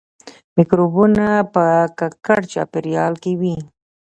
مکروبونه 0.55 1.27
په 1.53 1.63
ککړ 1.99 2.39
چاپیریال 2.51 3.13
کې 3.23 3.31
وي 3.39 3.57